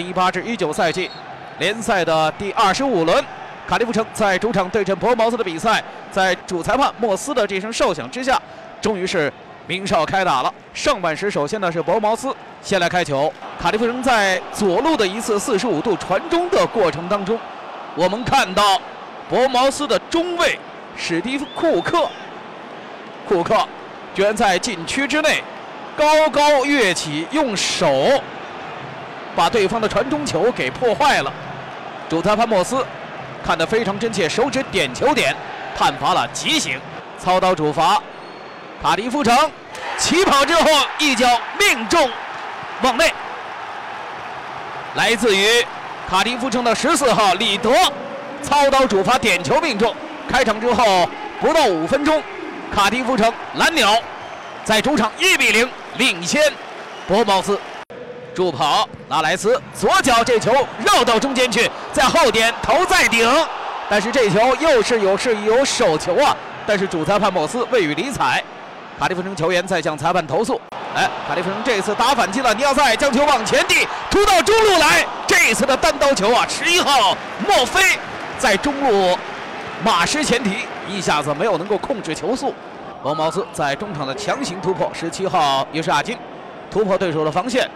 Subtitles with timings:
[0.00, 1.10] 一八至一九赛季
[1.58, 3.24] 联赛的第二十五轮，
[3.68, 8.40] 卡利夫城在主场对阵博茅斯的比赛，在主裁判莫斯的这声哨响之下，
[8.80, 9.32] 终于是
[9.66, 10.52] 鸣哨开打了。
[10.72, 17.38] 上半时，首先呢是博茅斯先来开球，卡利夫城在左路的一次四十五度传中的过程当中，
[17.94, 18.80] 我们看到
[19.28, 20.58] 博茅斯的中卫
[20.96, 22.08] 史蒂夫库克，
[23.28, 23.66] 库克
[24.14, 25.42] 居然在禁区之内
[25.96, 28.20] 高高跃起，用手。
[29.34, 31.32] 把对方的传中球给破坏了，
[32.08, 32.84] 主裁判莫斯
[33.44, 35.34] 看得非常真切，手指点球点，
[35.76, 36.78] 判罚了急醒，
[37.18, 38.02] 操刀主罚，
[38.82, 39.50] 卡迪夫城
[39.96, 40.64] 起跑之后
[40.98, 42.10] 一脚命中
[42.82, 43.12] 网内，
[44.94, 45.64] 来自于
[46.08, 47.72] 卡迪夫城的十四号里德，
[48.42, 49.94] 操刀主罚点球命中。
[50.28, 51.08] 开场之后
[51.40, 52.22] 不到五分钟，
[52.74, 53.96] 卡迪夫城蓝鸟
[54.64, 56.52] 在主场一比零领先
[57.06, 57.58] 博茅斯。
[58.34, 60.52] 助跑，拉莱斯左脚这球
[60.84, 63.28] 绕到中间去，在后点头再顶，
[63.88, 66.36] 但是这球又是有是有手球啊！
[66.66, 68.42] 但是主裁判莫斯未予理睬，
[68.98, 70.60] 卡迪夫城球员在向裁判投诉。
[70.94, 77.80] 哎，卡迪夫城这次打反击了，尼奥塞将球往前递，突到中路来，这次的单刀球啊，十一号莫菲
[78.38, 79.18] 在中路
[79.84, 82.54] 马失前蹄，一下子没有能够控制球速。
[83.02, 86.16] 博茅斯在中场的强行突破，十七号也是阿金
[86.70, 87.68] 突破对手的防线。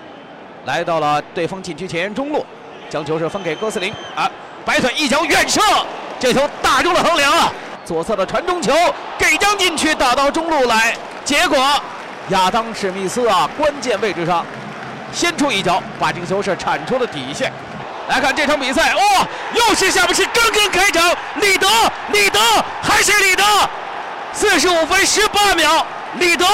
[0.64, 2.44] 来到了对方禁区前沿中路，
[2.88, 4.30] 将球是分给戈斯林啊，
[4.64, 5.60] 摆腿一脚远射，
[6.18, 7.52] 这球打中了横梁！
[7.84, 8.72] 左侧的传中球
[9.18, 11.58] 给将禁区打到中路来，结果
[12.30, 14.44] 亚当史密斯啊，关键位置上
[15.12, 17.52] 先出一脚，把这个球是铲出了底线。
[18.08, 19.02] 来看这场比赛，哇，
[19.54, 21.10] 又是下半时刚刚开场，
[21.42, 21.68] 里德，
[22.12, 22.40] 里德
[22.82, 23.44] 还是里德，
[24.32, 25.86] 四十五分十八秒，
[26.18, 26.46] 里德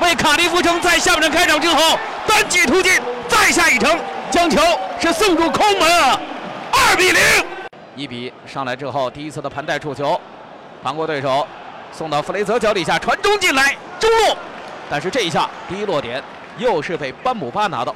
[0.00, 2.98] 为卡迪夫城在下半场开场之后单骑突进。
[3.40, 3.96] 再下一城，
[4.32, 4.60] 将球
[5.00, 5.88] 是送入空门，
[6.72, 7.22] 二比零。
[7.94, 10.20] 一比上来之后，第一次的盘带触球，
[10.82, 11.46] 盘过对手，
[11.92, 14.36] 送到弗雷泽脚底下，传中进来，中路。
[14.90, 16.20] 但是这一下第一落点
[16.58, 17.94] 又是被班姆巴拿到，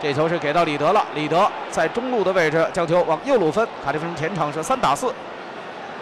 [0.00, 1.02] 这球是给到里德了。
[1.14, 5.12] 里德在中路的位置将球往右路分，卡迪夫城前场是三打四。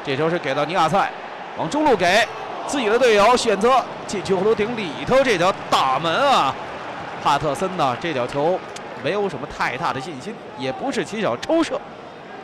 [0.04, 1.08] 这球是给到尼亚塞，
[1.56, 2.26] 往中路给
[2.66, 6.52] 自己的队友选择禁区葫芦顶里头这条大门啊。
[7.24, 7.96] 帕特森呢？
[8.02, 8.60] 这脚球
[9.02, 11.80] 没有什么太大的信心，也不是起脚抽射，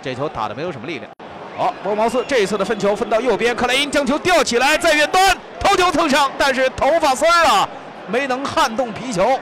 [0.01, 1.13] 这球打的没有什么力量。
[1.55, 7.69] 好，博茅斯这一次的分球分到右边，克莱因将球吊起来，在远端头球蹭上，但是头发丝儿啊
[8.07, 9.39] 没能撼动皮球。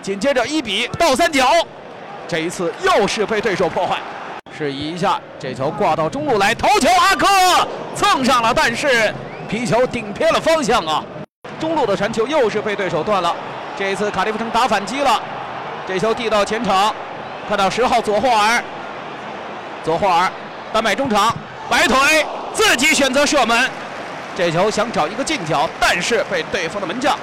[0.00, 1.46] 紧接着一比倒三角，
[2.26, 3.98] 这一次又是被对手破坏。
[4.56, 7.26] 示意一下，这球挂到中路来，头球阿克
[7.94, 9.14] 蹭上了，但是
[9.46, 11.04] 皮球顶偏了方向啊！
[11.60, 13.36] 中路的传球又是被对手断了。
[13.80, 15.18] 这一次卡利夫城打反击了，
[15.88, 16.94] 这球递到前场，
[17.48, 18.62] 看到十号左霍尔，
[19.82, 20.30] 左霍尔
[20.70, 21.34] 丹麦中场，
[21.66, 21.96] 摆腿
[22.52, 23.58] 自己选择射门，
[24.36, 27.16] 这球想找一个近角，但是被对方的门将。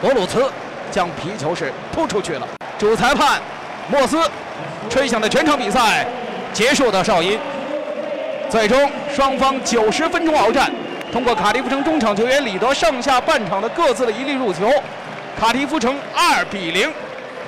[0.00, 0.50] 博鲁茨
[0.90, 2.48] 将皮球是扑出去了。
[2.76, 3.40] 主裁判
[3.86, 4.18] 莫斯
[4.90, 6.04] 吹响了全场比赛
[6.52, 7.38] 结束的哨音，
[8.50, 10.68] 最终双方九十分钟鏖战，
[11.12, 14.68] 通过卡利夫城中场球员里德上下半场的各自的一粒入球。
[15.38, 16.90] 卡迪夫城二比零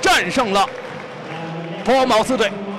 [0.00, 0.64] 战胜了
[1.84, 2.50] 博茅斯队。